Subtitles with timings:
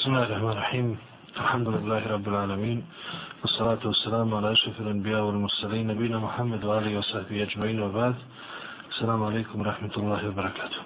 [0.00, 0.96] بسم الله الرحمن الرحيم
[1.36, 2.78] الحمد لله رب العالمين
[3.42, 8.14] والصلاة والسلام على أشرف الأنبياء والمرسلين نبينا محمد وآله وصحبه أجمعين وبعد
[8.92, 10.80] السلام عليكم ورحمة الله وبركاته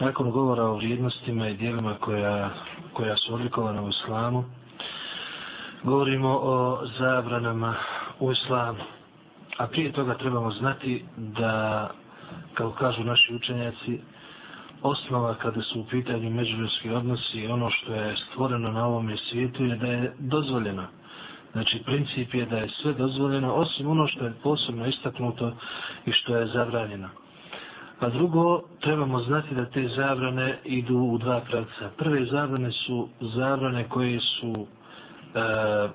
[0.00, 2.50] Nakon govora o vrijednostima i dijelima koja,
[2.92, 4.44] koja su odlikovana u islamu,
[5.84, 7.74] govorimo o zabranama
[8.20, 8.78] u islamu.
[9.58, 11.90] A prije toga trebamo znati da,
[12.54, 14.00] kao kažu naši učenjaci,
[14.83, 19.65] osnova kada su u pitanju međuljudski odnosi i ono što je stvoreno na ovom svijetu
[19.65, 20.83] je da je dozvoljeno.
[21.51, 25.51] Znači, princip je da je sve dozvoljeno, osim ono što je posebno istaknuto
[26.05, 27.09] i što je zabranjeno.
[27.99, 31.89] A drugo, trebamo znati da te zabrane idu u dva pravca.
[31.97, 34.67] Prve zabrane su zabrane koje su,
[35.35, 35.89] e,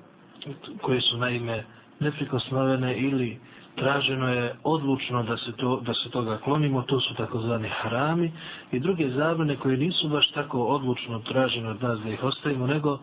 [0.81, 1.63] koje su naime
[1.99, 3.39] neprikosnovene ili
[3.75, 8.31] traženo je odlučno da se, to, da se toga klonimo, to su takozvani harami
[8.71, 12.93] i druge zabrane koje nisu baš tako odlučno tražene od nas da ih ostavimo, nego
[12.93, 12.99] e,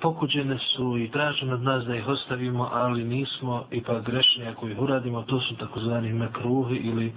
[0.00, 4.80] pokuđene su i tražene od nas da ih ostavimo, ali nismo ipak grešni ako ih
[4.80, 7.12] uradimo, to su takozvani mekruhi ili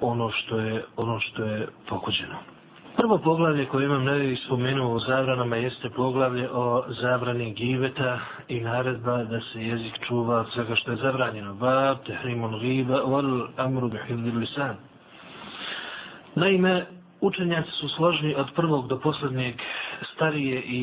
[0.00, 2.57] ono što je, ono što je pokuđeno.
[2.98, 8.18] Prvo poglavlje koje imam nevi spomenuo u zabranama jeste poglavlje o zabrani giveta
[8.48, 11.54] i naredba da se jezik čuva od svega što je zabranjeno.
[11.54, 14.76] Bab, tehrimon giba, wal amru bihidli lisan.
[16.34, 16.86] Naime,
[17.20, 19.54] učenjaci su složni od prvog do posljednjeg
[20.14, 20.82] starije i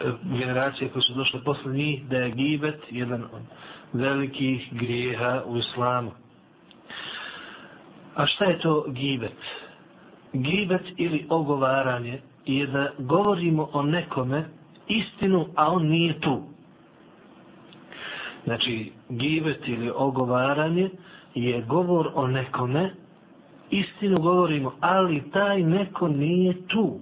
[0.00, 3.42] e, generacije koje su došle posle njih da je gibet jedan od
[3.92, 6.10] velikih grijeha u islamu.
[8.14, 9.65] A šta je to gibet?
[10.42, 14.44] Gibet ili ogovaranje je da govorimo o nekome
[14.88, 16.42] istinu, a on nije tu.
[18.44, 20.90] Znači, gibet ili ogovaranje
[21.34, 22.90] je govor o nekome,
[23.70, 27.00] istinu govorimo, ali taj neko nije tu.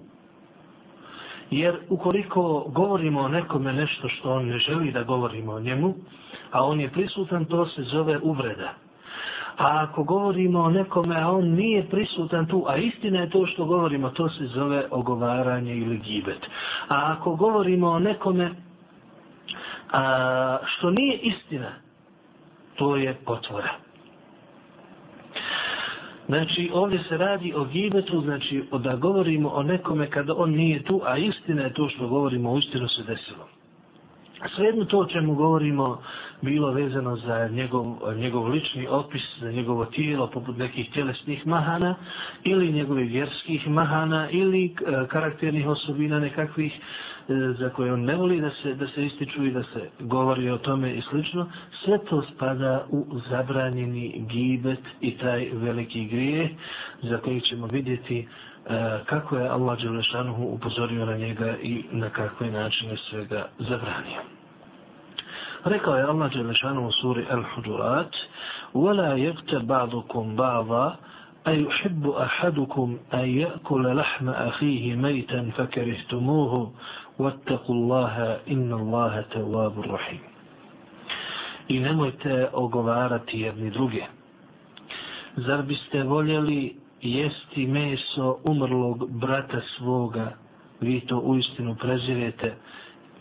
[1.50, 5.94] Jer ukoliko govorimo o nekome nešto što on ne želi da govorimo o njemu,
[6.50, 8.83] a on je prisutan, to se zove uvreda.
[9.56, 13.64] A ako govorimo o nekome, a on nije prisutan tu, a istina je to što
[13.64, 16.46] govorimo, to se zove ogovaranje ili gibet.
[16.88, 18.50] A ako govorimo o nekome,
[19.92, 21.70] a, što nije istina,
[22.74, 23.70] to je potvora.
[26.26, 31.00] Znači, ovdje se radi o gibetu, znači, da govorimo o nekome kada on nije tu,
[31.04, 33.48] a istina je to što govorimo, u istinu se desilo.
[34.56, 36.02] Svejedno to o čemu govorimo
[36.44, 41.94] bilo vezano za njegov, njegov lični opis, za njegovo tijelo poput nekih tjelesnih mahana
[42.44, 44.70] ili njegovih vjerskih mahana ili e,
[45.08, 46.80] karakternih osobina nekakvih e,
[47.58, 50.58] za koje on ne voli da se, da se ističu i da se govori o
[50.58, 51.46] tome i slično,
[51.84, 56.48] sve to spada u zabranjeni gibet i taj veliki grije
[57.02, 58.26] za koji ćemo vidjeti
[58.66, 58.76] E,
[59.06, 64.20] kako je Allah Đelešanuhu upozorio na njega i na kakve načine svega zabranio.
[65.63, 68.13] Rekao je Allah Đelešanuhu u suri Al-Hudurat
[68.73, 70.95] وَلَا يَغْتَ بَعْضُكُمْ بَعْضًا
[71.47, 76.71] أَيُحِبُّ أَحَدُكُمْ أَنْ يَأْكُلَ لَحْمَ أَخِيهِ مَيْتًا فَكَرِهْتُمُوهُ
[77.19, 78.15] وَاتَّقُوا اللَّهَ
[78.47, 80.21] إِنَّ اللَّهَ تَوَّابُ الرَّحِيمُ
[81.69, 84.03] I nemojte ogovarati jedni druge.
[85.35, 90.31] Zar biste voljeli jesti meso umrlog brata svoga,
[90.81, 92.55] vi to uistinu prezirete,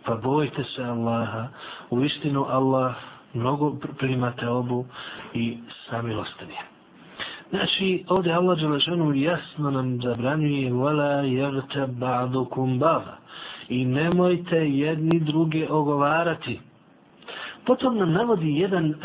[0.06, 1.48] pa bojte se Allaha,
[1.90, 2.96] U istinu Allah
[3.34, 4.86] mnogo primate obu
[5.34, 5.58] i
[5.90, 6.62] samilostan je.
[7.50, 13.18] Znači, ovdje Allah Đelešanu jasno nam zabranjuje wala jagta ba'dukum ba'da
[13.70, 16.60] i nemojte jedni druge ogovarati.
[17.66, 18.96] Potom nam navodi jedan e,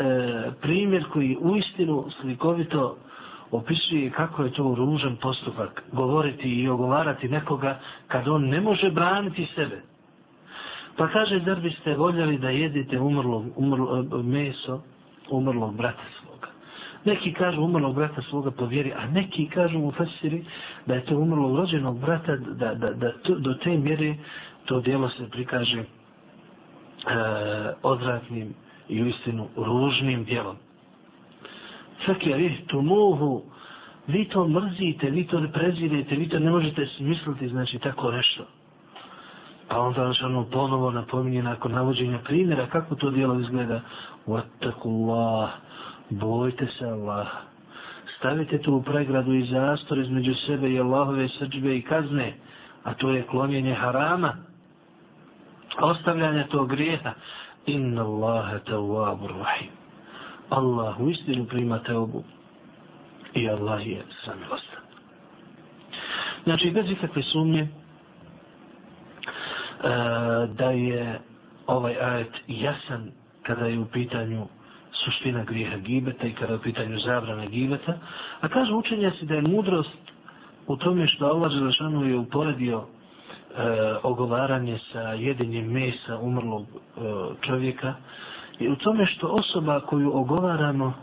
[0.61, 2.97] primjer koji uistinu slikovito
[3.51, 9.47] opisuje kako je to ružan postupak govoriti i ogovarati nekoga kad on ne može braniti
[9.55, 9.81] sebe.
[10.99, 14.81] Pa kaže, zar biste voljeli da jedite umrlo, umrlo, e, meso
[15.29, 16.47] umrlog brata svoga?
[17.05, 20.43] Neki kažu umrlog brata svoga po vjeri, a neki kažu u fasiri
[20.85, 24.15] da je to umrlog rođenog brata, da, da, da to, do te mjere
[24.65, 25.85] to dijelo se prikaže e,
[27.83, 28.53] odvratnim
[28.89, 30.55] i u istinu ružnim dijelom
[32.05, 33.43] fakerihtumuhu,
[34.07, 38.43] vi to mrzite, vi to prezirete, vi to ne možete smisliti, znači tako nešto.
[39.69, 43.81] A onda on ponovo napominje nakon navođenja primjera kako to dijelo izgleda.
[44.27, 45.49] Vattakullah,
[46.09, 47.27] bojte se Allah.
[48.17, 52.33] Stavite tu u pregradu i zastor između sebe i Allahove srđbe i kazne,
[52.83, 54.33] a to je klonjenje harama,
[55.81, 57.13] ostavljanje tog grijeha.
[57.65, 59.71] Inna Allahe tawwabur rahim.
[60.49, 62.23] Allah u istinu prima teobu
[63.33, 64.79] i Allah je samilostan.
[66.43, 67.67] Znači, bez ikakve sumnje,
[69.83, 69.87] E,
[70.47, 71.19] da je
[71.67, 73.11] ovaj ajet jasan
[73.43, 74.47] kada je u pitanju
[75.05, 77.93] suština grijeha gibeta i kada je u pitanju zabrana gibeta.
[78.41, 79.97] A kažu učenjaci da je mudrost
[80.67, 82.83] u tome što Allah Želešanu je uporedio e,
[84.03, 87.01] ogovaranje sa jedinjem mesa umrlog e,
[87.41, 87.93] čovjeka
[88.59, 90.93] i u tome što osoba koju ogovaramo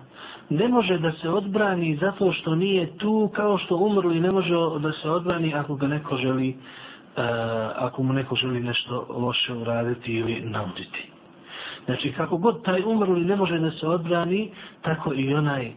[0.50, 4.92] ne može da se odbrani zato što nije tu kao što umrli ne može da
[5.02, 6.54] se odbrani ako ga neko želi e,
[7.16, 7.22] E,
[7.76, 11.10] ako mu neko želi nešto loše uraditi ili nauditi.
[11.84, 14.50] Znači kako god taj umrli ne može da se odbrani
[14.82, 15.72] tako i onaj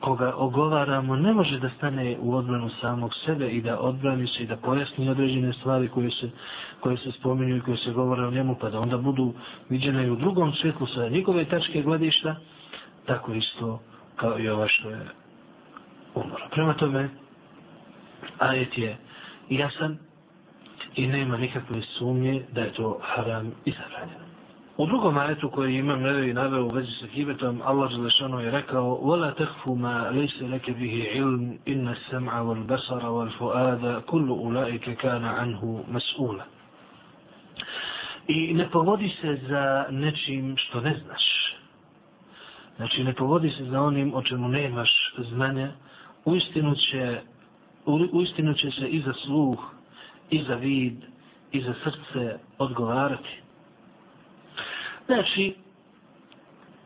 [0.00, 4.46] koga ogovaramo ne može da stane u odbranu samog sebe i da odbrani se i
[4.46, 6.30] da pojasni određene stvari koje se,
[6.80, 9.32] koje se spominju i koje se govore o njemu pa da onda budu
[9.68, 12.36] viđene i u drugom svjetlu sa njegove tačke gledišta
[13.06, 13.80] tako isto
[14.16, 15.06] kao i ova što je
[16.14, 16.48] umro.
[16.50, 17.08] Prema tome,
[18.38, 18.96] ajet je
[19.48, 19.98] jasan
[20.95, 24.29] i nema nikakve sumnje da je to haram i zabranjeno.
[24.79, 28.99] U drugom ajetu koji imam nevi naveo u vezi sa kibetom, Allah Želešanu je rekao
[29.01, 35.83] وَلَا تَخْفُ مَا لَيْسَ لَكَ بِهِ عِلْمٍ إِنَّ السَّمْعَ وَالْبَصَرَ وَالْفُؤَادَ كُلُّ أُولَئِكَ كَانَ عَنْهُ
[35.91, 36.43] مَسْئُولًا
[38.27, 41.55] I ne povodi se za nečim što ne znaš.
[42.75, 45.71] Znači ne povodi se za onim o čemu nemaš znanja.
[46.25, 47.21] Uistinu će,
[48.11, 49.59] uistinu će se i za sluh,
[50.30, 50.96] i za vid,
[51.52, 53.40] i za srce odgovarati.
[55.06, 55.54] Znači,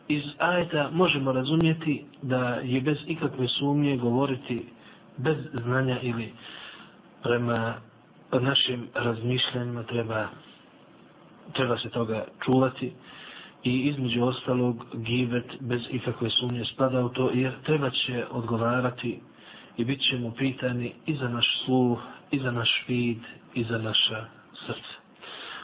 [0.09, 4.67] iz ajeta možemo razumjeti da je bez ikakve sumnje govoriti
[5.17, 6.33] bez znanja ili
[7.23, 7.75] prema
[8.33, 10.29] našim razmišljanjima treba,
[11.53, 12.93] treba se toga čuvati
[13.65, 19.21] i između ostalog givet bez ikakve sumnje spada u to jer treba će odgovarati
[19.77, 21.99] i bit ćemo pitani i za naš sluh,
[22.31, 23.19] i za naš vid,
[23.55, 24.25] i za naša
[24.67, 24.99] srca.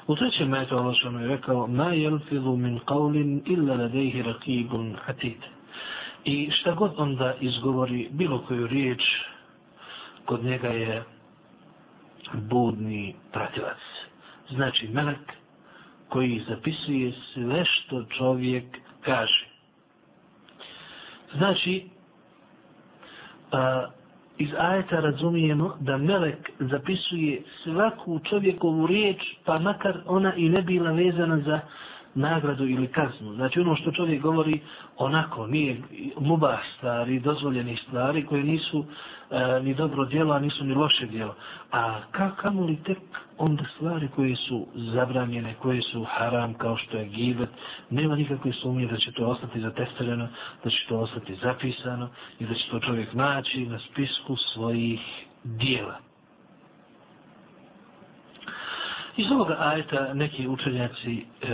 [0.07, 5.39] U trećem metu Allah što je rekao Ma jelfilu min qavlin illa ladejhi rakibun atid.
[6.25, 9.03] I šta god onda izgovori bilo koju riječ,
[10.25, 11.05] kod njega je
[12.33, 13.79] budni pratilac.
[14.51, 15.33] Znači melek
[16.09, 18.65] koji zapisuje sve što čovjek
[19.01, 19.47] kaže.
[21.37, 21.89] Znači,
[23.53, 23.87] a,
[24.39, 30.91] iz ajeta razumijemo da melek zapisuje svaku čovjekovu riječ, pa makar ona i ne bila
[30.93, 31.61] vezana za
[32.15, 33.35] nagradu ili kaznu.
[33.35, 34.61] Znači ono što čovjek govori
[34.97, 35.77] onako, nije
[36.21, 38.85] mubah stvari, dozvoljene stvari koje nisu
[39.31, 41.35] e, ni dobro djelo, a nisu ni loše djelo.
[41.73, 42.99] A kako li tek
[43.39, 47.49] onda stvari koje su zabranjene, koje su haram kao što je gibet,
[47.91, 50.29] nema nikakve sumnje da će to ostati zatestirano,
[50.65, 55.01] da će to ostati zapisano i da će to čovjek naći na spisku svojih
[55.45, 55.97] dijela.
[59.17, 61.47] Iz ovoga ajeta neki učenjaci e,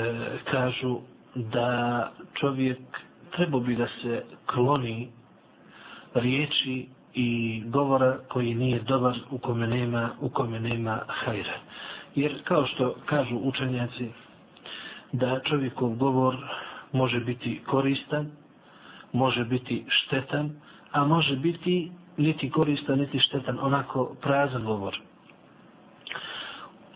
[0.51, 0.99] kažu
[1.35, 2.79] da čovjek
[3.37, 5.09] treba bi da se kloni
[6.15, 11.55] riječi i govora koji nije dobar u kome nema, u kome nema hajra.
[12.15, 14.09] Jer kao što kažu učenjaci
[15.13, 16.37] da čovjekov govor
[16.93, 18.31] može biti koristan,
[19.13, 20.51] može biti štetan,
[20.93, 25.01] a može biti niti koristan, niti štetan, onako prazan govor.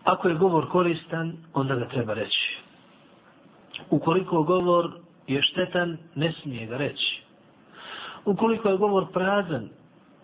[0.05, 2.59] Ako je govor koristan, onda ga treba reći.
[3.91, 4.91] Ukoliko govor
[5.27, 7.23] je štetan, ne smije ga reći.
[8.25, 9.69] Ukoliko je govor prazan,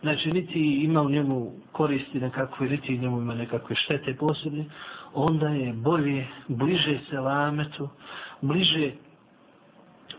[0.00, 4.64] znači niti ima u njemu koristi nekakve, niti njemu ima nekakve štete posebne,
[5.14, 7.88] onda je bolje, bliže se lametu,
[8.40, 8.92] bliže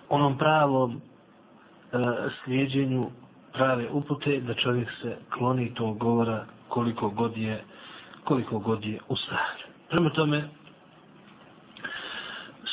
[0.09, 1.97] onom pravom e,
[2.43, 3.09] slijedjenju
[3.53, 7.63] prave upute da čovjek se kloni tog govora koliko god je
[8.23, 9.65] koliko god je u stanju.
[9.89, 10.49] Prema tome,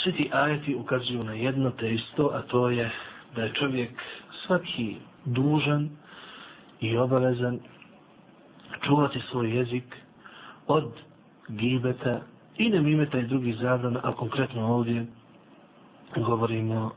[0.03, 2.91] svi ti ajeti ukazuju na jedno te isto, a to je
[3.35, 3.91] da je čovjek
[4.47, 5.91] svaki dužan
[6.81, 7.59] i obavezan
[8.87, 9.97] čuvati svoj jezik
[10.67, 10.93] od
[11.49, 12.21] gibeta
[12.57, 15.07] i nemimeta i drugih zabrana, a konkretno ovdje
[16.17, 16.91] govorimo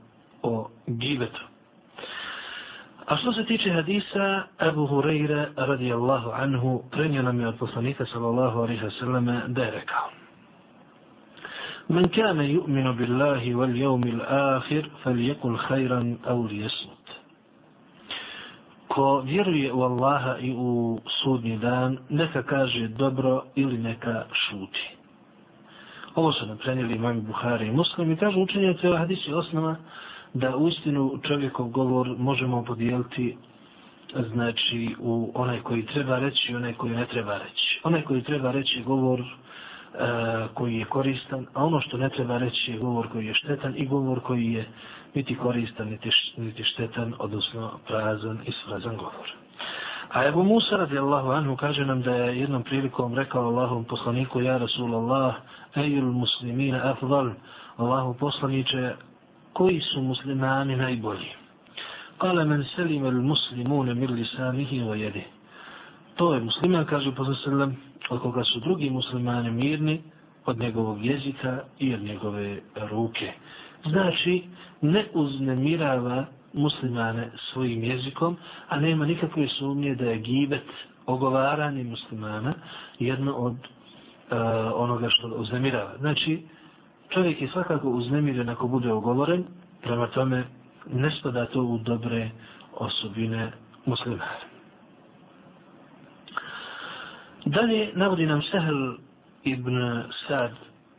[0.44, 1.42] o gibetu.
[3.06, 8.60] A što se tiče hadisa, Abu Hureyre radijallahu anhu prenio nam je od poslanika sallallahu
[8.60, 10.10] alaihi wa sallam da je rekao
[11.90, 17.01] Men kane yu'minu billahi wal jevmi l'akhir fal jekul khayran au lijesnut.
[18.94, 24.90] Ko vjeruje u Allaha i u sudnji dan, neka kaže dobro ili neka šuti.
[26.16, 29.76] Ovo su nam prenijeli imami Buhari i Muslim i kažu učenjaci ova hadisi osnova
[30.34, 33.38] da u istinu čovjekov govor možemo podijeliti
[34.34, 37.80] znači u onaj koji treba reći i onaj koji ne treba reći.
[37.84, 39.24] Onaj koji treba reći govor
[39.92, 43.74] E, koji je koristan, a ono što ne treba reći je govor koji je štetan
[43.78, 44.66] i govor koji je
[45.14, 49.32] niti koristan, niti, niti štetan, odnosno prazan i sprazan govor.
[50.10, 54.58] A Ebu Musa radijallahu anhu kaže nam da je jednom prilikom rekao Allahom poslaniku Ja
[54.58, 55.36] Rasulallah,
[55.76, 57.30] ejul muslimina afdal,
[57.78, 58.94] Allahu poslaniće,
[59.54, 61.32] koji su muslimani najbolji?
[62.18, 65.24] Kale men selim el muslimune mir lisanihi o jedi.
[66.16, 70.02] To je musliman, kaže poslanik od koga su drugi muslimani mirni
[70.46, 73.32] od njegovog jezika i od njegove ruke.
[73.86, 74.44] Znači,
[74.82, 78.38] ne uznemirava muslimane svojim jezikom,
[78.70, 80.68] a nema nikakve sumnje da je gibet
[81.06, 82.54] ogovaranje muslimana
[83.00, 84.36] jedno od e,
[84.76, 85.98] onoga što uznemirava.
[85.98, 86.42] Znači,
[87.10, 89.44] čovjek je svakako uznemiren ako bude ogovoren,
[89.82, 90.44] prema tome
[90.94, 92.30] ne spada to u dobre
[92.74, 93.52] osobine
[93.86, 94.51] muslimana.
[97.46, 98.98] Dalje navodi nam Sehel
[99.44, 100.52] ibn Sad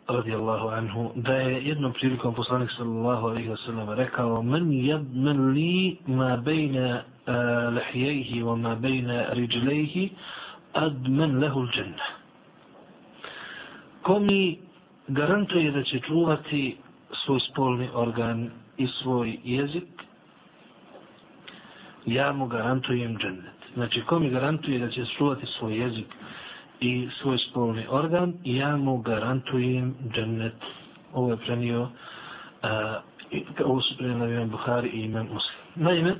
[0.08, 5.98] radijallahu anhu, da je jednom prilikom poslanik sallallahu alaihi wa sallam rekao men jadmen li
[6.06, 10.10] ma bejna eh, uh, lehijejhi wa ma bejna riđlejhi
[10.74, 12.06] admen lehu l'đenna.
[14.02, 14.58] Ko mi
[15.08, 16.76] garantuje da će čuvati
[17.24, 19.88] svoj spolni organ i svoj jezik,
[22.06, 23.61] ja mu garantujem džennet.
[23.74, 26.06] Znači, ko mi garantuje da će čuvati svoj jezik
[26.80, 30.54] i svoj spolni organ, ja mu garantujem džennet.
[31.12, 31.88] Ovo je prenio, uh,
[33.64, 35.58] ovo su prenio imam Buhari i imam Muslim.
[35.74, 36.14] Naime,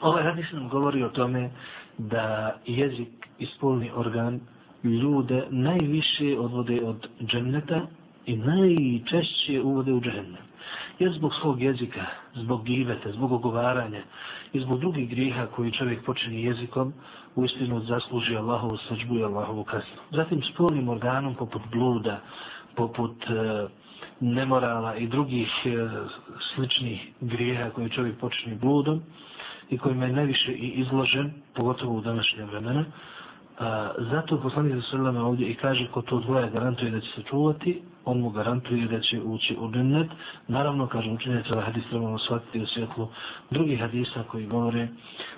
[0.00, 1.50] ovaj hadis nam govori o tome
[1.98, 3.08] da jezik
[3.38, 4.40] i spolni organ
[4.84, 7.80] ljude najviše odvode od dženneta
[8.26, 10.40] i najčešće uvode u džennet.
[10.98, 14.02] Jer zbog svog jezika, zbog gibeta, zbog ogovaranja
[14.54, 16.92] i zbog drugih grijeha koji čovjek počini jezikom,
[17.36, 19.96] u istinu zasluži Allahovu srđbu i Allahovu kaznu.
[20.10, 22.20] Zatim spolnim organom poput bluda,
[22.76, 23.66] poput e,
[24.20, 25.70] nemorala i drugih e,
[26.54, 29.02] sličnih grijeha koji čovjek počini bludom
[29.70, 32.84] i kojima je najviše i izložen, pogotovo u današnje vremena.
[33.58, 37.82] A, zato poslanik sallallahu ovdje i kaže ko to dvoje garantuje da će se čuvati,
[38.04, 40.10] on mu garantuje da će ući u džennet.
[40.48, 43.08] Naravno, kaže učenjac, ovaj hadis trebamo shvatiti u svjetlu
[43.50, 44.88] drugih hadisa koji govore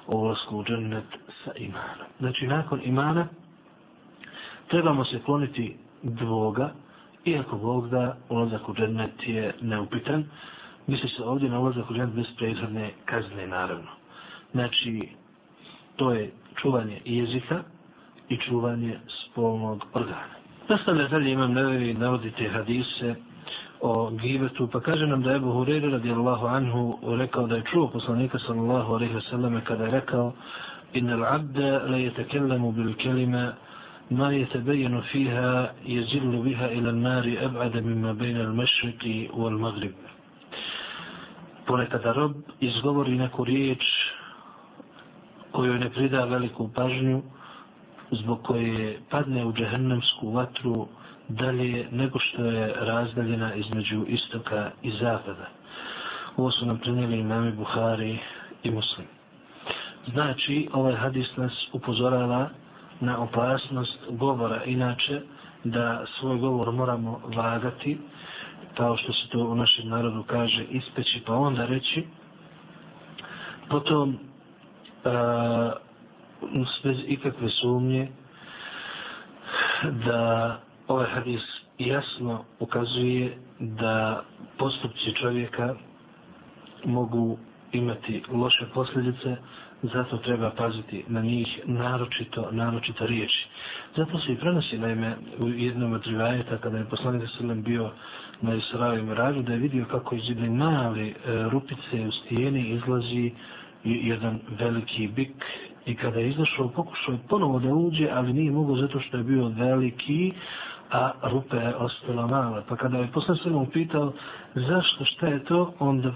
[0.06, 1.04] o ulazku u džennet
[1.44, 2.06] sa imanom.
[2.18, 3.26] Znači, nakon imana
[4.68, 6.70] trebamo se kloniti dvoga,
[7.24, 10.24] iako Bog da ulazak u džennet je neupitan,
[10.86, 13.90] misli se ovdje na ulazak u džennet bez prethodne kazne, naravno.
[14.52, 15.08] Znači,
[15.96, 16.30] to je
[16.62, 17.62] čuvanje jezika
[18.29, 20.35] i čuvanje spolnog organa.
[20.69, 23.15] Nastavlja dalje imam nevevi navodite hadise
[23.81, 27.87] o gibetu, pa kaže nam da je Ebu Hureyre radijallahu anhu rekao da je čuo
[27.87, 30.33] poslanika sallallahu alaihi wa sallam kada je rekao
[30.95, 31.57] إن العبد
[31.91, 33.53] لا يتكلم بالكلمة
[34.11, 39.93] ما يتبين فيها يزل بها إلى النار أبعد مما بين المشرق والمغرب
[41.67, 43.83] ponekada rob izgovori neku riječ
[45.51, 47.21] koju ne prida veliku pažnju
[48.10, 50.86] zbog koje padne u džehennemsku vatru
[51.28, 55.46] dalje nego što je razdaljena između istoka i zapada.
[56.36, 58.18] Ovo su nam prenijeli imami Buhari
[58.62, 59.06] i Muslim.
[60.12, 62.48] Znači, ovaj hadis nas upozorava
[63.00, 64.64] na opasnost govora.
[64.64, 65.20] Inače,
[65.64, 67.98] da svoj govor moramo vagati,
[68.76, 72.06] kao što se to u našem narodu kaže, ispeći pa onda reći.
[73.68, 74.18] Potom,
[76.82, 78.08] bez ikakve sumnje
[80.06, 80.56] da
[80.88, 81.42] ovaj hadis
[81.78, 84.22] jasno ukazuje da
[84.58, 85.74] postupci čovjeka
[86.84, 87.38] mogu
[87.72, 89.36] imati loše posljedice,
[89.82, 93.46] zato treba paziti na njih naročito, naročito riječi.
[93.96, 97.90] Zato se i prenosi, naime, u jednom od rivajeta, kada je poslanik Srlem bio
[98.40, 101.14] na Israju i da je vidio kako iz jedne male e,
[101.50, 103.32] rupice u stijeni izlazi
[103.84, 105.44] jedan veliki bik
[105.86, 109.22] I kada je izašao, pokušao je ponovo da uđe, ali nije mogo zato što je
[109.24, 110.32] bio veliki,
[110.90, 112.62] a rupe je ostala mala.
[112.68, 114.12] Pa kada je posle se pitao
[114.54, 116.12] zašto, šta je to, onda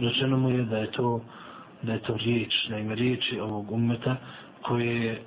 [0.00, 1.20] rečeno mu je da je to,
[1.82, 4.16] da je to riječ, na ime riječi ovog umeta,
[4.62, 5.22] koje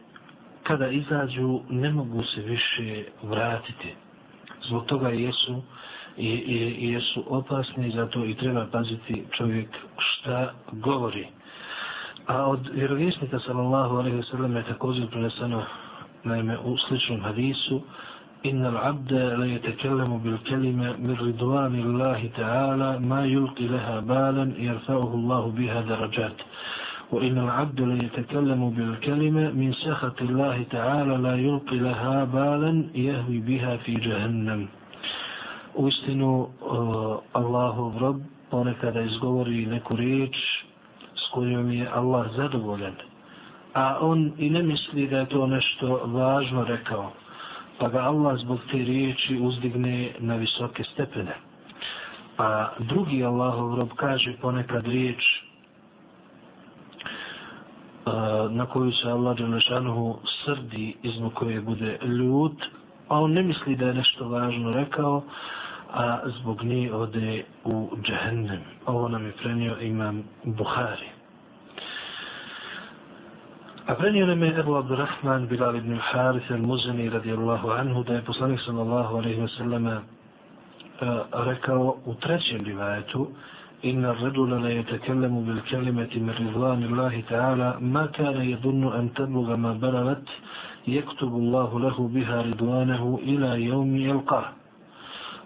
[0.63, 3.93] kada izađu ne mogu se više vratiti.
[4.67, 5.61] Zbog toga jesu
[6.17, 11.27] i, i, i jesu opasni, zato i treba paziti čovjek šta govori.
[12.26, 15.62] A od vjerovjesnika sallallahu alaihi wa sallam je također preneseno
[16.24, 17.80] naime u sličnom hadisu
[18.42, 24.68] Inna l'abde la yetekellemu bil kelime mir ridvani Allahi ta'ala ma yulqi leha balan i
[24.68, 26.32] arfa'uhu Allahu biha darajat.
[27.12, 33.94] وإن العبد ليتكلم بالكلمة من سخط الله تعالى لا يلقي لها بالا يهوي بها في
[33.94, 34.68] جهنم
[35.74, 36.50] Uistinu,
[37.32, 38.18] Allahov rob
[38.50, 40.64] ponekada izgovori neku riječ s
[41.35, 42.95] kojom je Allah zadovoljan,
[43.73, 47.11] a on i ne misli da je to nešto važno rekao,
[47.79, 51.35] pa ga Allah zbog te riječi uzdigne na visoke stepene.
[52.37, 55.23] A drugi Allahov rob kaže ponekad riječ
[58.49, 62.63] na koju se Allah Đelešanuhu srdi iznu koje bude ljut,
[63.07, 65.23] a on ne misli da je nešto važno rekao,
[65.93, 68.61] a zbog nje ode u džehennem.
[68.85, 71.14] Ovo nam je prenio imam Buhari.
[73.87, 78.59] A prenio nam je Ebu Abdurrahman Bilal ibn Harith al-Muzani radijallahu anhu da je poslanik
[78.65, 80.01] sallallahu alaihi wa sallama
[81.33, 83.27] rekao u trećem rivajetu
[83.85, 89.73] إن الرجل لا يتكلم بالكلمة من رضوان الله تعالى ما كان يظن أن تبلغ ما
[89.73, 90.27] بلغت
[90.87, 94.45] يكتب الله له بها رضوانه إلى يوم يلقاه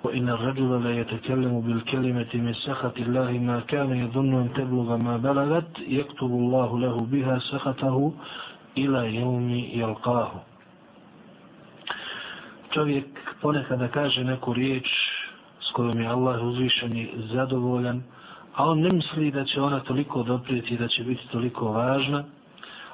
[0.05, 5.73] وإن الرجل لا يتكلم بالكلمة من سخط الله ما كان يظن أن تبلغ ما بلغت
[5.79, 8.13] يكتب الله له بها سخطه
[8.79, 10.33] إلى يوم يلقاه
[12.75, 13.07] čovjek
[13.41, 14.87] ponekada kaže neku riječ
[15.61, 18.03] s kojom je Allah uzvišen i zadovoljan,
[18.55, 22.25] a on ne misli da će ona toliko doprijeti da će biti toliko važna,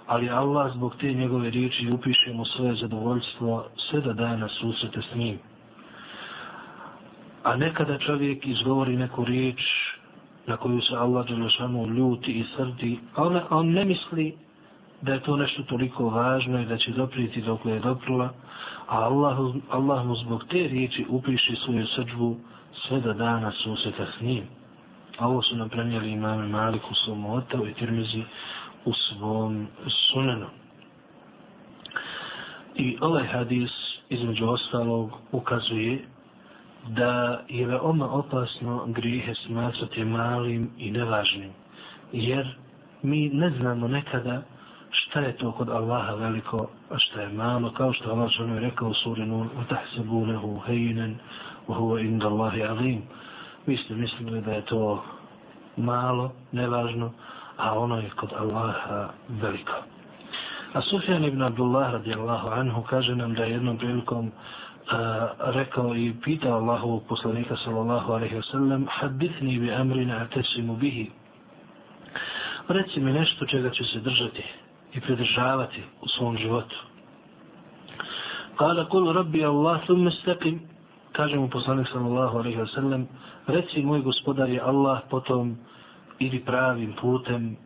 [0.06, 5.14] ali Allah zbog te njegove riječi upiše mu svoje zadovoljstvo sve da dana susrete s
[5.14, 5.38] njim.
[7.45, 9.61] A nekada čovjek izgovori neku riječ
[10.47, 14.37] na koju se Allah Đelešanu ljuti i srdi, a on, on ne misli
[15.01, 18.29] da je to nešto toliko važno i da će doprijeti dok je doprila,
[18.87, 19.37] a Allah,
[19.69, 22.35] Allah mu zbog te riječi upiše svoju srđbu
[22.87, 24.43] sve da dana suseta s njim.
[25.17, 28.23] A ovo su nam prenijeli imame Malik u svom otavu i Tirmizi
[28.85, 29.67] u svom
[30.13, 30.47] sunenu.
[32.75, 33.71] I ovaj hadis
[34.09, 36.05] između ostalog ukazuje
[36.88, 41.50] da je veoma opasno grijehe smatrati malim i nevažnim.
[42.12, 42.56] Jer
[43.02, 44.42] mi ne znamo nekada
[44.90, 48.60] šta je to kod Allaha veliko, a šta je malo, kao što Allah što je
[48.60, 51.14] rekao u surinu وَتَحْسَبُونَهُ هَيْنًا
[51.68, 53.00] وَهُوَ إِنْدَ اللَّهِ عَظِيمٌ
[53.66, 55.04] Vi ste mislili da je to
[55.76, 57.12] malo, nevažno,
[57.56, 59.72] a ono je kod Allaha veliko.
[60.74, 64.30] A Sufjan ibn Abdullah radijallahu anhu kaže nam da je jednom prilikom a,
[64.85, 64.97] E,
[65.39, 71.11] rekao i pitao Allahovog poslanika sallallahu alaihi wasallam hadithni bi amrina atesimu bihi
[72.67, 74.43] reci mi nešto čega ću se držati
[74.93, 76.75] i pridržavati u svom životu.
[78.57, 80.59] Kala kul rabbi Allah thumme stakim
[81.11, 83.05] kaže mu poslanik sallallahu alaihi wasallam
[83.47, 85.57] reci moj gospodar je Allah potom
[86.19, 87.57] ili pravim putem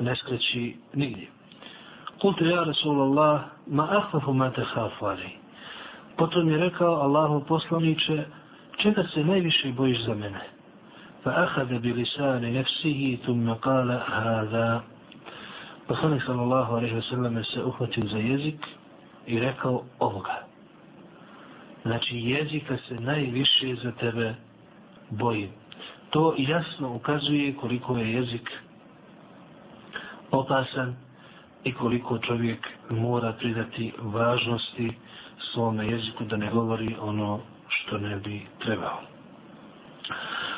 [0.00, 1.26] ne skreći nigdje.
[2.20, 5.41] Kultu ja Rasulallah ma ahfafu ma te hafu alaihi
[6.16, 8.24] Potom je rekao Allahu poslaniče,
[8.82, 10.40] čega se najviše bojiš za mene?
[11.24, 14.82] Fa ahada bi lisani nefsihi thumma kala hada.
[15.88, 18.66] Poslanik sallallahu alaihi wa sallam se uhvatio za jezik
[19.26, 20.42] i rekao ovoga.
[21.82, 24.34] Znači jezika se najviše za tebe
[25.10, 25.48] boji.
[26.10, 28.50] To jasno ukazuje koliko je jezik
[30.30, 30.94] opasan
[31.64, 34.92] i koliko čovjek mora pridati važnosti
[35.52, 39.00] svome jeziku da ne govori ono što ne bi trebao.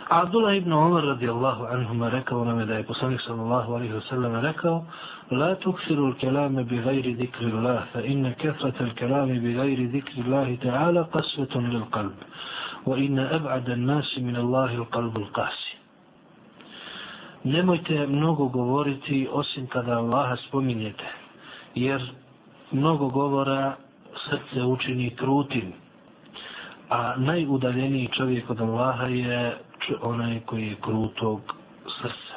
[0.09, 4.85] Abdullah ibn Umar radijallahu anhuma rekao nam je da je poslanik sallallahu alaihi wasallam rekao
[5.31, 10.53] La tuksiru l-kelame bi gajri dikri Allah, fa inna kefrata l-kelame bi gajri dikri Allah
[10.61, 12.13] ta'ala qasvetun lil qalb,
[12.85, 15.73] wa inna ab'ada nasi min Allahi l-qalbu l-qasi.
[17.45, 21.09] Nemojte mnogo govoriti osim kada Allaha spominjete,
[21.75, 22.03] jer
[22.73, 23.77] mnogo govora
[24.29, 25.73] srce učini krutim,
[26.91, 29.57] a najudaljeniji čovjek od Allaha je
[30.03, 31.41] onaj koji je krutog
[32.03, 32.35] srca.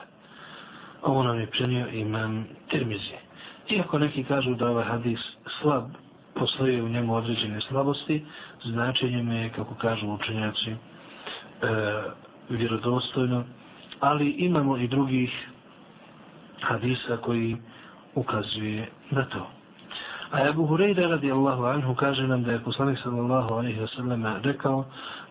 [1.01, 3.15] Ovo nam je prenio imam Tirmizi.
[3.69, 5.19] Iako neki kažu da ovaj hadis
[5.61, 5.83] slab,
[6.35, 8.25] postoje u njemu određene slabosti,
[8.65, 10.75] značenje mu je, kako kažu učenjaci, e,
[12.49, 13.43] vjerodostojno,
[13.99, 15.47] ali imamo i drugih
[16.61, 17.57] hadisa koji
[18.15, 19.56] ukazuje na to.
[20.31, 24.85] A Abu Hureyre radijallahu anhu kaže nam da je poslanik sallallahu alaihi wa sallam rekao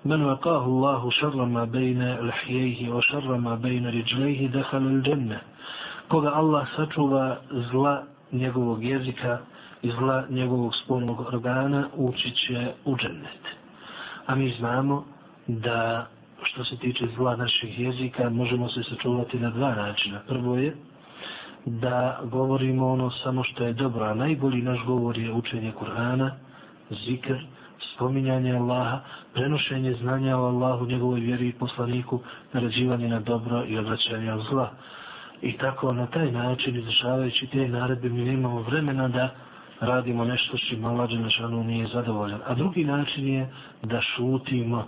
[0.05, 5.41] Men vakahu Allahu šarra ma bejne lihjejhi o šarra ma bejne riđlejhi dehal il dženne.
[6.09, 7.37] Koga Allah sačuva
[7.71, 9.39] zla njegovog jezika
[9.83, 13.43] i zla njegovog spolnog organa ući će u džennet.
[14.27, 15.05] A mi znamo
[15.47, 16.07] da
[16.43, 20.21] što se tiče zla naših jezika možemo se sačuvati na dva načina.
[20.29, 20.77] Prvo je
[21.67, 26.31] da govorimo ono samo što je dobro, a najbolji naš govor je učenje Kur'ana,
[26.91, 27.35] zikr,
[27.95, 29.01] spominjanje Allaha,
[29.35, 32.21] prenošenje znanja o Allahu, njegovoj vjeri i poslaniku,
[32.53, 34.71] narađivanje na dobro i odvraćanje od zla.
[35.43, 39.29] I tako na taj način, izrašavajući te naredbe, mi nemamo vremena da
[39.81, 42.41] radimo nešto što Allah Đelešanu nije zadovoljan.
[42.47, 43.51] A drugi način je
[43.83, 44.85] da šutimo.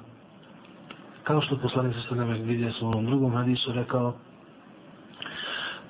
[1.25, 4.15] Kao što poslanik sa sveme vidio u ovom drugom hadisu rekao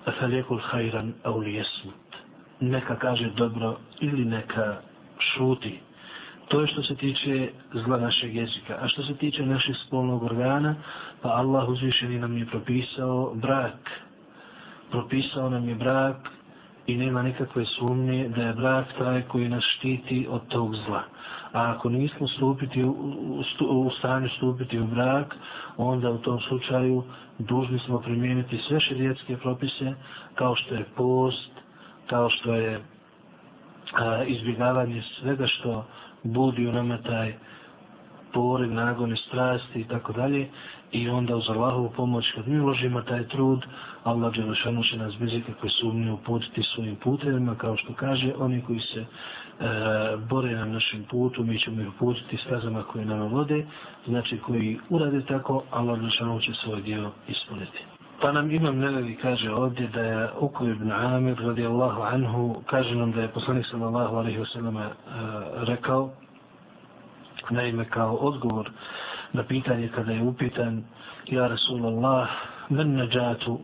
[0.08, 2.16] Afalijekul hajran auli jesmut.
[2.60, 4.76] Neka kaže dobro ili neka
[5.18, 5.78] šuti.
[6.48, 8.78] To je što se tiče zla našeg jezika.
[8.80, 10.74] A što se tiče našeg spolnog organa,
[11.22, 13.90] pa Allah uzvišeni nam je propisao brak.
[14.90, 16.16] Propisao nam je brak
[16.86, 21.02] i nema nikakve sumnje da je brak taj koji nas štiti od tog zla.
[21.52, 25.34] A ako nismo stupiti u, u, u stanju stupiti u brak,
[25.76, 27.02] onda u tom slučaju
[27.38, 29.94] dužni smo primijeniti sve širijetske propise
[30.34, 31.50] kao što je post,
[32.06, 32.80] kao što je
[33.94, 35.84] a, izbjegavanje svega što
[36.22, 37.34] budi u nama taj
[38.32, 40.48] poriv, nagone, strasti i tako dalje.
[40.92, 43.64] I onda uz Allahovu pomoć, kad mi uložimo taj trud,
[44.04, 48.80] Allah Đelešanu će nas bez ikakve sumnje uputiti svojim putevima, kao što kaže, oni koji
[48.80, 49.06] se e,
[50.28, 53.66] bore na našem putu, mi ćemo ih uputiti stazama koje nam vode,
[54.06, 57.78] znači koji urade tako, Allah Đelešanu će svoj dio ispuniti.
[58.20, 63.12] Pa nam imam nevevi kaže ovdje da je Uku ibn Amir radijallahu anhu kaže nam
[63.12, 64.90] da je poslanik sallallahu alaihi wasallam e,
[65.64, 66.10] rekao
[67.50, 68.70] naime kao odgovor
[69.32, 70.84] na pitanje kada je upitan
[71.28, 72.28] Ja Rasulallah,
[72.68, 73.58] men neđatu,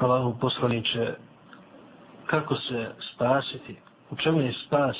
[0.00, 1.14] Allahu poslaniće,
[2.26, 3.76] kako se spasiti,
[4.10, 4.96] u čemu je spas?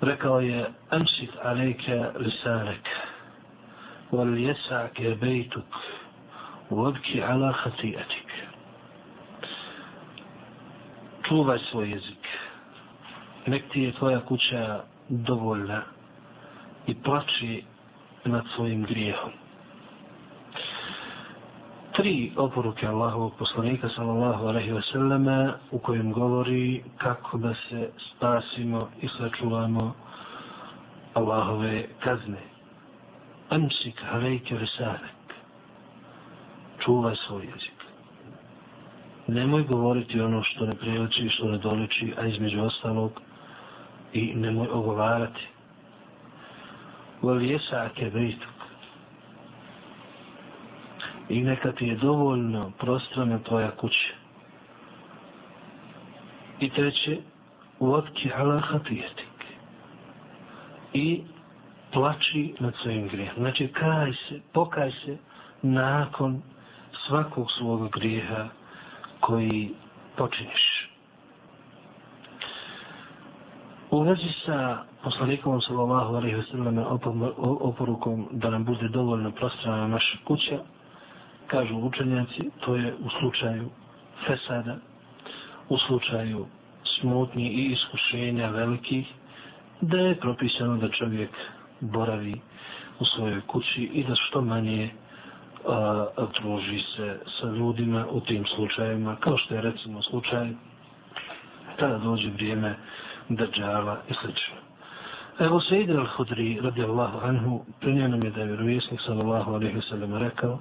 [0.00, 2.88] Rekao je, emsit alejke lisanek,
[4.12, 5.64] wal jesak je bejtuk,
[6.70, 8.26] uobki ala hatijetik.
[11.28, 12.26] Čuvaj svoj jezik,
[13.46, 15.82] nek ti je tvoja kuća dovoljna,
[16.90, 17.62] i plače
[18.24, 19.30] nad svojim grijehom.
[21.96, 28.88] Tri oporuke Allahovog poslanika sallallahu alaihi wa sallama u kojem govori kako da se spasimo
[29.02, 29.94] i sačuvamo
[31.14, 32.42] Allahove kazne.
[33.48, 35.20] Amsik alejke risalek.
[36.84, 37.80] Čuvaj svoj jezik.
[39.26, 43.20] Nemoj govoriti ono što ne priliči i što ne doliči, a između ostalog
[44.12, 45.46] i nemoj ogovarati.
[47.22, 48.10] Voli jesake.
[51.28, 54.14] I neka ti je dovoljno prostrana tvoja kuća.
[56.60, 57.18] I treće,
[57.80, 59.26] vodki ala hatijetik.
[60.92, 61.22] I
[61.92, 63.34] plači nad svojim grijem.
[63.36, 65.16] Znači, kaj se, pokaj se
[65.62, 66.42] nakon
[67.06, 68.48] svakog svog grijeha
[69.20, 69.70] koji
[70.16, 70.69] počiniš.
[73.90, 76.78] U vezi sa poslanikom sallallahu alaihi wa sallam
[77.60, 80.58] oporukom da nam bude dovoljno prostrana naša kuća,
[81.46, 83.70] kažu učenjaci, to je u slučaju
[84.26, 84.76] fesada,
[85.68, 86.46] u slučaju
[87.00, 89.06] smutnji i iskušenja velikih,
[89.80, 91.30] da je propisano da čovjek
[91.80, 92.40] boravi
[93.00, 94.90] u svojoj kući i da što manje
[95.68, 96.06] a,
[96.40, 100.48] druži se sa ljudima u tim slučajima, kao što je recimo slučaj
[101.78, 102.76] tada dođe vrijeme
[103.30, 104.28] država i sl.
[105.44, 109.82] Evo se ide al-Hudri radijallahu anhu, prinio nam je da je vjerovjesnik sallallahu alaihi wa
[109.82, 110.58] sallam rekao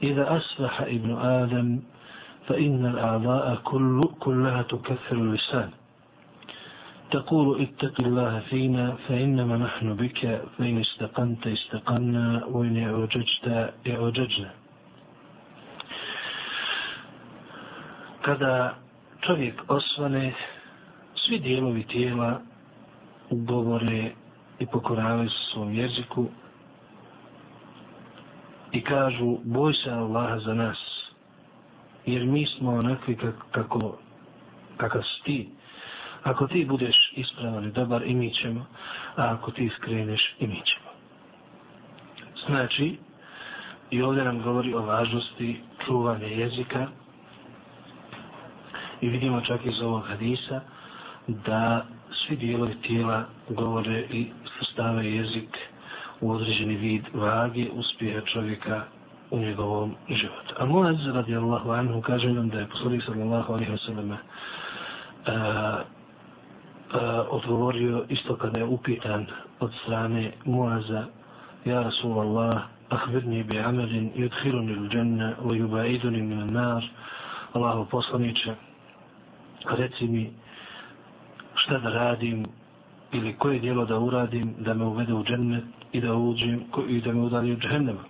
[0.00, 1.80] Ida asbaha ibnu Adam
[2.46, 3.56] fa inna al-a'da'a
[4.20, 5.70] kullaha tukathiru lisan.
[7.10, 13.46] تقول اتق الله فينا فإنما نحن بك فإن استقنت استقنا وإن اعوججت
[13.86, 14.50] اعوججنا
[18.26, 18.74] kada
[19.22, 20.34] čovjek osvane,
[21.26, 22.40] svi dijelovi tijela
[23.30, 24.12] govore
[24.58, 26.26] i pokoravaju se svom jeziku
[28.72, 30.78] i kažu boj se Allaha za nas
[32.06, 33.18] jer mi smo onakvi
[33.52, 33.98] kako,
[34.76, 35.48] kakav si ti
[36.26, 38.66] Ako ti budeš ispravan i dobar, i mi ćemo.
[39.16, 40.90] A ako ti skreneš, i mi ćemo.
[42.46, 42.98] Znači,
[43.90, 46.86] i ovdje nam govori o važnosti čuvanja jezika.
[49.00, 50.60] I vidimo čak iz ovog hadisa
[51.26, 54.26] da svi dijelovi tijela govore i
[54.72, 55.58] stave jezik
[56.20, 58.82] u određeni vid vage uspjeha čovjeka
[59.30, 60.54] u njegovom životu.
[60.58, 64.18] A Muaz radijallahu anhu kaže nam da je poslanik sallallahu alaihi wa sallam uh,
[67.30, 69.26] odgovorio isto kada je upitan
[69.60, 71.06] od strane Muaza
[71.66, 76.84] Ja Rasulallah, ahvirni bi amelin i odhiruni u dženne, o jubaiduni min nar,
[77.52, 78.54] Allahu poslaniće,
[79.70, 80.30] reci mi
[81.66, 82.46] šta da radim
[83.12, 87.12] ili koje dijelo da uradim da me uvede u džennet i da uđem i da
[87.12, 88.00] me udali u džennema.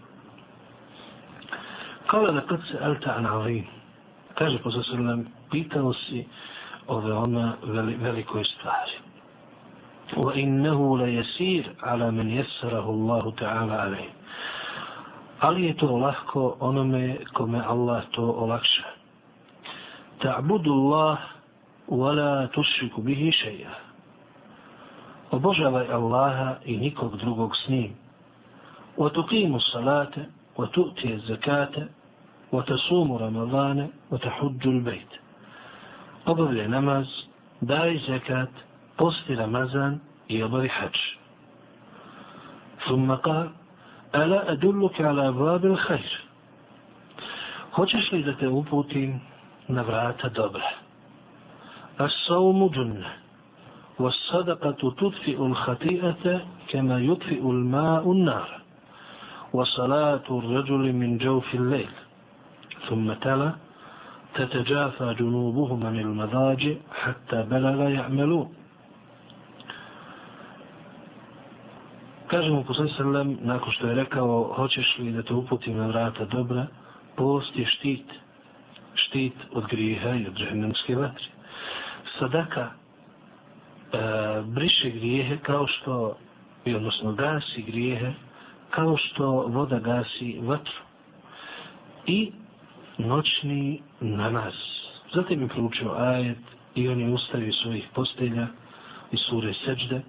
[2.06, 3.62] Kale da kad se alta an kaže
[4.34, 6.26] kaže poslednjem, pitao si
[6.86, 8.96] o veoma veli, velikoj stvari.
[10.16, 14.08] Wa innehu la jesir ala men jesarahu Allahu ta'ala alaih.
[15.40, 18.82] Ali je to lahko onome kome Allah to olakša.
[20.18, 21.35] Ta'budu Allah
[21.88, 23.70] wa la tušiku bihi šeja.
[25.30, 27.92] Obožavaj Allaha i nikog drugog s njim.
[28.96, 31.86] Wa tuqimu salate, wa tu'ti zakate,
[32.52, 35.12] wa tasumu ramadane, wa tahudju l-bejt.
[36.26, 37.06] Obavlja namaz,
[37.60, 38.50] daj zakat,
[38.96, 40.96] posti Ramazan i obavi hač.
[42.86, 43.48] Thumma qal,
[44.12, 46.12] ala adulluka ala ababil khair.
[47.76, 49.20] Hoćeš li da te uputim
[49.68, 50.85] na vrata dobra?
[51.98, 53.10] As-sawmu junna.
[53.98, 56.40] Was-sadaqatu tudfi'u al-khati'ata
[56.72, 58.66] kama yudfi'u al-ma'u an-nar.
[59.52, 61.92] وصلاة الرجل من جوف الليل
[62.88, 63.52] ثم تلا
[64.34, 68.48] تتجافى جنوبهم عن المضاجع حتى بلغ يعملون
[72.26, 76.24] Kaže mu poslani sallam, nakon što je rekao, hoćeš li da te uputim na vrata
[76.24, 76.66] dobra,
[77.16, 78.06] post je štit,
[78.94, 81.28] štit od grijeha i od džahnemske vatre.
[82.18, 82.70] Sadaka e,
[84.44, 86.16] briše grijehe kao što,
[86.64, 88.12] i odnosno gasi grijehe,
[88.70, 90.82] kao što voda gasi vatru.
[92.06, 92.32] I
[92.98, 94.54] noćni namaz.
[95.14, 96.38] Zatim je proučio ajet
[96.74, 98.46] i on je ustavio svojih postelja
[99.12, 100.02] i sure Seđde,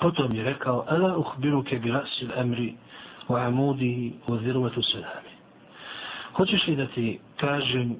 [0.00, 2.74] Potom je rekao, ala uhbiruke bi rasil emri
[3.28, 5.32] u amudihi u zirvatu sedami.
[6.32, 7.96] Hoćeš li da ti kažem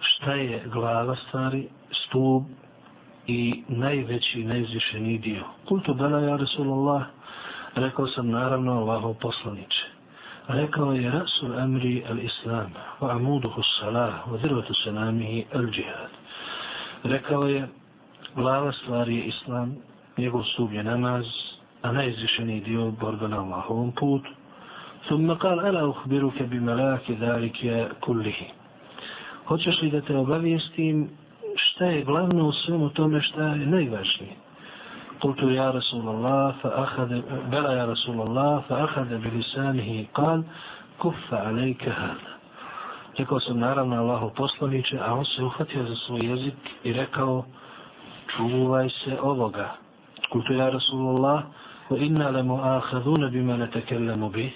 [0.00, 1.68] šta je glava stvari,
[2.11, 2.43] stup
[3.27, 5.43] i najveći, najzvišeniji dio?
[5.67, 7.03] Kultu bela ja Rasulullah,
[7.75, 9.85] rekao sam naravno Allaho poslaniče.
[10.47, 16.11] Rekao je rasul emri al islam, u amuduhu salah, u zirvatu sedamihi al džihad.
[17.03, 17.67] Rekao je,
[18.35, 19.75] glava stvari je islam,
[20.17, 21.25] njegov stup je namaz,
[21.81, 24.29] a najizvišeniji dio borba na Allahovom putu.
[25.09, 28.39] ثم قال ألا أخبرك بملاك ذلك كله
[29.47, 31.09] Hoćeš li da te obavijestim
[31.81, 34.35] šta je glavno u svemu tome šta je najvažnije?
[35.21, 37.09] قلت يا رسول الله فأخذ
[37.51, 40.43] بلى يا رسول الله فأخذ بلسانه قال
[41.03, 42.37] كف عليك هذا
[43.17, 46.53] Rekao sam naravno Allahu poslaniče, a on se uhvatio za svoj jezik
[46.83, 47.45] i rekao
[48.37, 49.69] čuvaj se ovoga.
[50.31, 51.43] قلت يا رسول الله
[51.91, 54.51] وإنا لمؤاخذون بما نتكلم به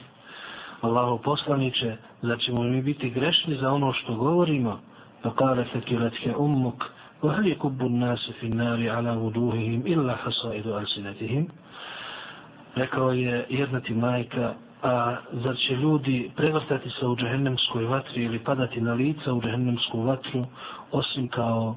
[0.84, 4.80] الله poslanice zar ćemo mi biti grešni za ono što govorimo
[5.22, 6.84] pa kale fakilatke ummuk
[7.24, 11.48] وهل يكب الناس في النار على وجوههم إلا حصائد ألسنتهم
[12.76, 18.40] rekao je jedna ti majka a zar će ljudi prevrtati se u džahennemskoj vatri ili
[18.40, 20.46] padati na lica u džahennemsku vatru
[20.92, 21.76] osim kao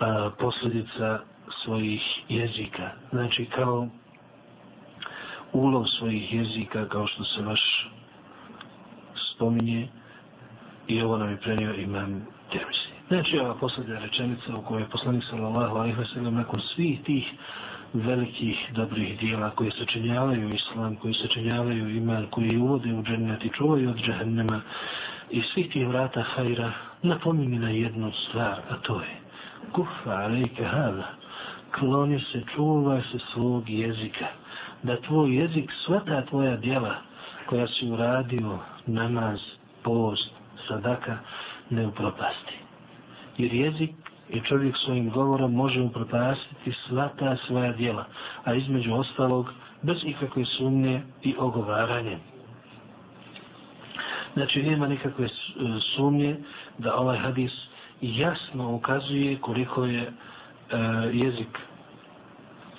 [0.00, 1.18] a, posljedica
[1.64, 2.90] svojih jezika.
[3.10, 3.88] Znači kao
[5.52, 7.90] ulov svojih jezika kao što se vaš
[9.34, 9.88] spominje
[10.86, 12.89] i ovo nam je prenio imam Termisi.
[13.11, 17.31] Znači ova posljednja rečenica u kojoj je poslanik sallallahu alaihi wa sallam nakon svih tih
[17.93, 23.45] velikih dobrih dijela koje se činjavaju islam, koji se činjavaju iman, koji uvode u džennet
[23.45, 24.61] i čuvaju od džahennema
[25.29, 26.71] i svih tih vrata hajra
[27.01, 29.15] napomini na jednu stvar, a to je
[29.71, 31.07] kufa alejke hada
[31.79, 34.27] kloni se, čuvaj se svog jezika.
[34.83, 36.95] Da tvoj jezik, sva ta tvoja djela
[37.45, 39.39] koja si uradio, namaz,
[39.83, 40.29] post,
[40.67, 41.17] sadaka,
[41.69, 42.60] ne upropasti.
[43.37, 43.91] Jer jezik
[44.29, 48.05] i čovjek svojim govorom može upropastiti sva ta svoja djela,
[48.43, 52.17] a između ostalog, bez ikakve sumnje i ogovaranje.
[54.33, 55.29] Znači, nema nikakve e,
[55.95, 56.37] sumnje
[56.77, 57.51] da ovaj hadis
[58.01, 60.11] jasno ukazuje koliko je e,
[61.13, 61.57] jezik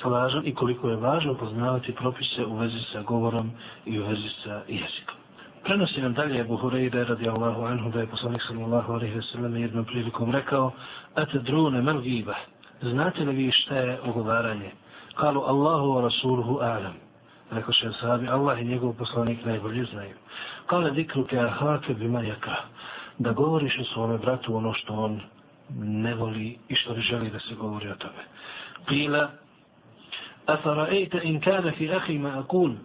[0.05, 3.51] važan i koliko je važno poznavati propise u vezi sa govorom
[3.87, 5.22] i u vezi sa jezikom.
[5.65, 9.57] Prenosi nam dalje Ebu Hureyre radi Allahu anhu da je poslanik sallallahu alaihi wa sallam
[9.57, 10.73] jednom prilikom rekao
[11.15, 12.37] Ate drune mal gibah,
[12.83, 14.71] znate li vi šta je ugovaranje?
[15.15, 16.95] Kalu Allahu wa rasuluhu alam.
[17.51, 20.17] Rekao še sahabi, Allah i njegov poslanik najbolje znaju.
[20.67, 22.57] Kale dikru ke ahake bima jaka,
[23.19, 25.21] da govoriš o svome bratu ono što on
[25.79, 28.25] ne voli i što ne želi da se govori o tome.
[28.89, 29.31] Kila,
[30.47, 30.87] a
[31.23, 32.79] in kada fi ahi ma akun,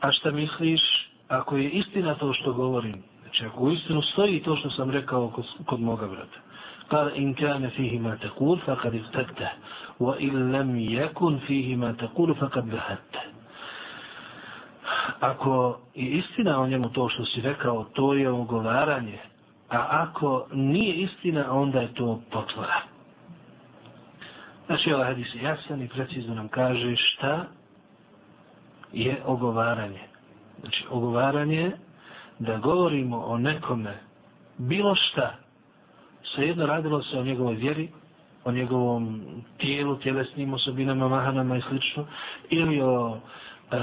[0.00, 0.91] a šta misliš,
[1.31, 5.45] ako je istina to što govorim Znači, ako uistinu stoji to što sam rekao kod,
[5.65, 6.39] kod moga brata.
[6.89, 9.49] قال إن كان فيه ما تقول فقد ارتدته
[9.99, 13.21] وإن لم يكن فيه ما تقول فقد ذهبته
[15.19, 19.19] Ako je istina o njemu to što si rekao, to je ogovaranje.
[19.69, 22.81] A ako nije istina, onda je to potvora.
[24.65, 27.45] Znači, ovaj hadis je jasan i precizno nam kaže šta
[28.93, 30.10] je ogovaranje.
[30.60, 31.72] Znači, ogovaranje
[32.38, 33.94] da govorimo o nekome
[34.58, 35.34] bilo šta,
[36.34, 37.88] svejedno radilo se o njegovoj vjeri,
[38.44, 39.22] o njegovom
[39.58, 42.04] tijelu, tjelesnim osobinama, mahanama i slično,
[42.50, 43.76] ili o e,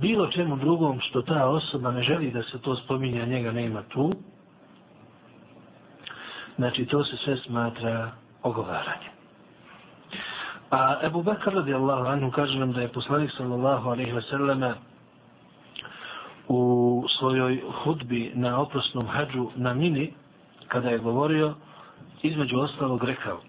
[0.00, 3.82] bilo čemu drugom što ta osoba ne želi da se to spominje, a njega nema
[3.82, 4.12] tu,
[6.56, 8.10] znači to se sve smatra
[8.42, 9.14] ogovaranje.
[10.70, 14.74] A Ebu Bekar radijallahu anhu kaže nam da je poslanik sallallahu alaihi wa sallama
[16.48, 20.12] u svojoj hudbi na oprosnom hađu na Mini,
[20.68, 21.54] kada je govorio,
[22.22, 23.40] između ostalog rekao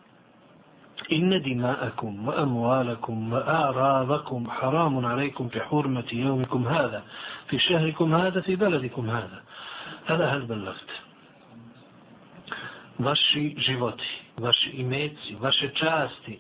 [1.10, 7.01] Inne dima'akum wa amualakum wa a'ravakum haramun alaikum fi hurmati jevmikum hada
[7.49, 9.41] fi šehrikum hada fi beledikum hada
[10.05, 10.91] Hada hal belaft
[12.99, 16.39] Vaši životi, vaši imeci, vaše časti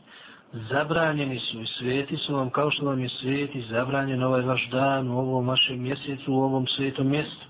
[0.53, 5.07] zabranjeni su i sveti su vam kao što vam je sveti zabranjen ovaj vaš dan
[5.07, 7.45] u ovom vašem mjesecu, u ovom svetom mjestu.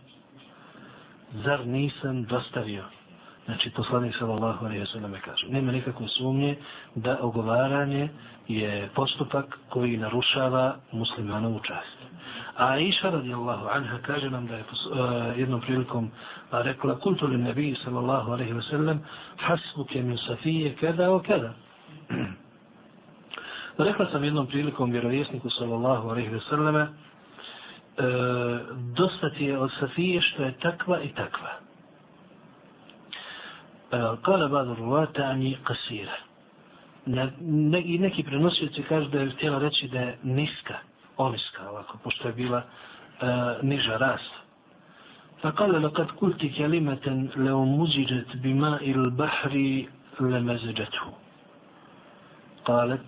[1.34, 2.84] Zar nisam dostavio?
[3.46, 6.56] Znači, poslanik sallallahu alejhi ve selleme kaže, nema nikakve sumnje
[6.96, 8.10] da ogovaranje
[8.48, 11.98] je postupak koji narušava muslimanovu čast.
[12.58, 16.12] A Iša radijallahu anha kaže nam da je uh, jednom prilikom
[16.52, 19.00] rekla kultu li nabiji sallallahu alejhi ve sellem
[19.38, 21.54] hasbuke min safije kada o kada.
[23.79, 26.89] Rekla sam jednom prilikom vjerovjesniku sallallahu alaihi ve selleme e,
[28.97, 31.51] dosta ti je od Safije što je takva i takva.
[33.93, 36.17] E, kale bada ruvata ani kasira.
[37.07, 40.75] Ne, ne, I neki prenosioci kažu da je htjela reći da je niska,
[41.17, 42.65] oniska ovako, pošto je bila e,
[43.63, 44.41] niža rasta.
[45.43, 49.85] فقال لقد قلت كلمة لو مزجت بماء البحر
[50.21, 51.07] لمزجته
[52.65, 53.01] قالت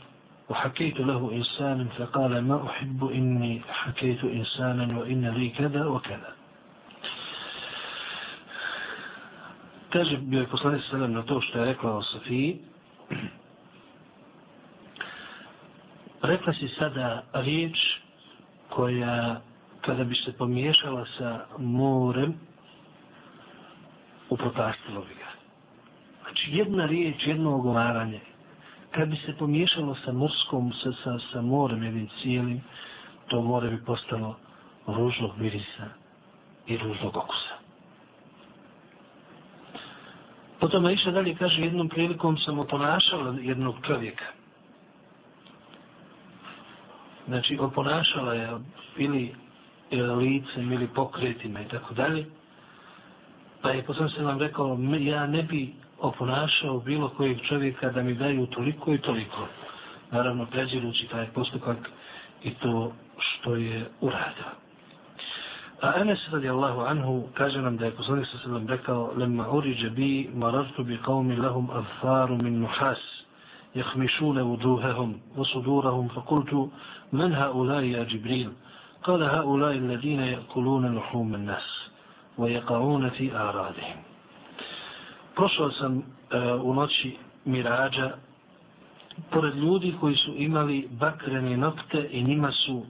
[0.49, 6.33] وحكيت له إنسانا فقال ما أحب إني حكيت إنسانا وإن لي كذا وكذا
[9.93, 12.59] Kaže bio je poslanik sallam na to što je rekla o Safiji.
[16.23, 17.77] Rekla si sada riječ
[18.69, 19.41] koja
[19.81, 22.35] kada bi se pomiješala sa morem
[24.31, 25.31] upropastilo bi ga.
[26.23, 28.21] Znači jedna riječ, jedno ogovaranje
[28.98, 32.62] kad bi se pomiješalo sa morskom, sa, sa, sa morem jednim cijelim,
[33.28, 34.36] to more bi postalo
[34.88, 35.86] ružnog mirisa
[36.68, 37.56] i ružnog okusa.
[40.60, 44.26] Potom Aisha dalje kaže, jednom prilikom sam oponašala jednog čovjeka.
[47.28, 48.50] Znači, oponašala je
[48.98, 49.34] ili
[49.92, 52.26] e, licem ili pokretima i tako dalje.
[53.63, 58.15] Pa je potom se vam rekao, ja ne bi oponašao bilo kojeg čovjeka da mi
[58.15, 59.47] daju toliko i toliko.
[60.11, 61.77] Naravno, pređirući taj postupak
[62.45, 64.45] i to što je uradio.
[65.83, 69.91] A Enes radi Allahu anhu kaže nam da je poslanik sa sallam rekao lemma uriđe
[69.91, 72.99] bi marartu bi qavmi lahum afaru min nuhas
[73.75, 76.71] يخمشون وجوههم وصدورهم فقلت
[77.13, 78.51] من هؤلاء يا جبريل
[79.03, 81.86] قال هؤلاء الذين يأكلون لحوم الناس
[82.39, 83.97] ويقعون في آرادهم
[85.35, 88.11] prošao sam uh, u noći mirađa
[89.31, 92.85] pored ljudi koji su imali bakrene nokte i njima su uh,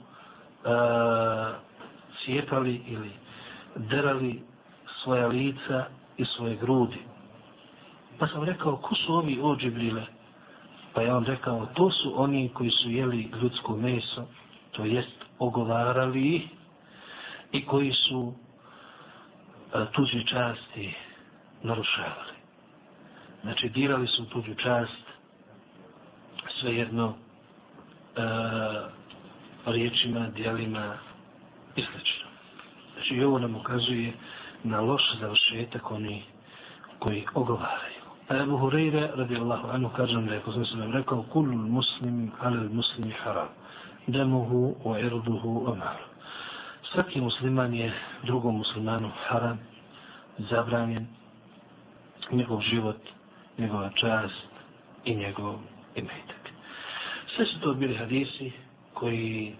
[2.25, 3.11] cijepali ili
[3.77, 4.43] derali
[5.03, 5.85] svoja lica
[6.17, 6.99] i svoje grudi.
[8.19, 10.03] Pa sam rekao, ko su ovi o Džibrile?
[10.95, 14.25] Pa je on rekao, to su oni koji su jeli ljudsko meso,
[14.71, 16.43] to jest ogovarali ih
[17.53, 18.35] i koji su uh,
[19.86, 20.94] tuđe časti
[21.64, 22.38] narušavali.
[23.42, 25.04] Znači, dirali su tuđu čast,
[26.60, 27.14] svejedno,
[28.16, 28.22] e,
[29.66, 30.98] riječima, dijelima
[31.76, 31.98] i sl.
[32.94, 34.14] Znači, i ovo nam ukazuje
[34.64, 36.24] na loš završetak oni
[37.00, 37.98] koji ogovaraju.
[38.30, 42.70] A Ebu Hureyre, radi Allahu kažem da je poslanik sam nam rekao, kulul muslim, ali
[42.70, 43.48] muslimi haram,
[44.08, 46.07] demuhu, o irduhu, o malu.
[46.98, 47.94] Svaki musliman je
[48.24, 49.60] drugom muslimanu haram,
[50.50, 51.06] zabranjen,
[52.32, 52.98] njegov život,
[53.58, 54.50] njegova čast
[55.06, 55.60] i njegov
[55.96, 56.50] imetak.
[57.36, 58.52] Sve su to bili hadisi
[58.94, 59.54] koji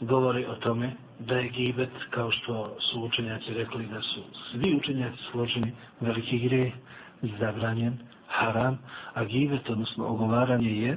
[0.00, 4.20] govori o tome da je gibet, kao što su učenjaci rekli da su
[4.50, 6.72] svi učenjaci složeni, veliki gre,
[7.22, 7.98] zabranjen,
[8.28, 8.78] haram,
[9.14, 10.96] a gibet, odnosno ogovaranje je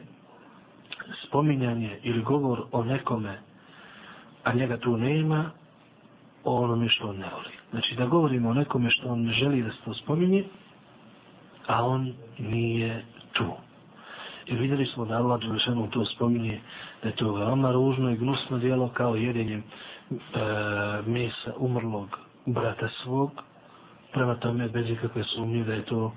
[1.28, 3.38] spominjanje ili govor o nekome,
[4.44, 5.52] a njega tu nema,
[6.48, 7.54] o onome što on ne voli.
[7.72, 10.44] Znači da govorimo o nekome što on ne želi da se to spominje,
[11.68, 13.52] a on nije tu.
[14.46, 16.60] I vidjeli smo da Allah Đelešanu to spominje,
[17.04, 20.14] da je to veoma ružno i gnusno dijelo kao jedenjem e,
[21.06, 23.32] mesa umrlog brata svog,
[24.14, 26.14] prema tome bez ikakve sumnje da je to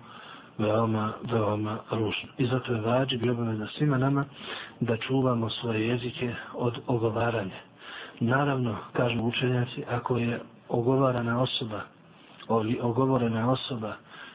[0.58, 2.28] veoma, veoma ružno.
[2.38, 4.24] I zato je vađi bi obaveza svima nama
[4.80, 7.69] da čuvamo svoje jezike od ogovaranja.
[8.20, 11.80] Naravno, kažu učenjaci, ako je ogovarana osoba,
[12.82, 13.92] ogovorena osoba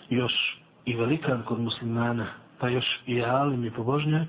[0.10, 2.28] još i velikan kod muslimana,
[2.60, 4.28] pa još i alim i pobožnjak,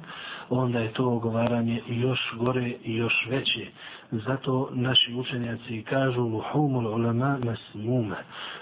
[0.50, 3.66] onda je to ogovaranje još gore i još veće.
[4.10, 8.16] Zato naši učenjaci kažu luhumul ulama masmuma.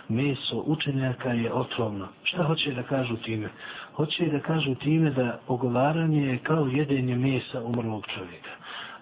[0.08, 2.08] Meso učenjaka je otrovno.
[2.22, 3.48] Šta hoće da kažu time?
[3.94, 8.50] Hoće da kažu time da ogovaranje je kao jedenje mesa umrlog čovjeka.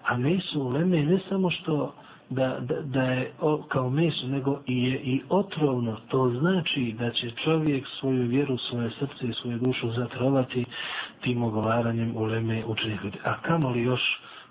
[0.03, 1.93] A meso uleme ne samo što
[2.29, 5.97] da, da, da je o, kao meso, nego i je i otrovno.
[6.07, 10.65] To znači da će čovjek svoju vjeru, svoje srce i svoju dušu zatrovati
[11.21, 13.17] tim ogovaranjem u leme učenih ljudi.
[13.23, 14.01] A kamo li još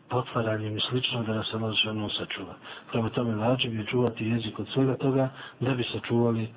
[0.09, 2.55] potvaranjem i slično da nas se može ono sačuva.
[2.93, 5.29] Prema tome vađiv je čuvati jezik od svega toga
[5.61, 6.49] da bi sačuvali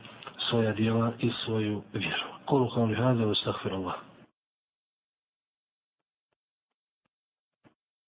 [0.49, 2.27] svoja dijela i svoju vjeru.
[2.45, 3.73] Kolu kao li hada, ustahfir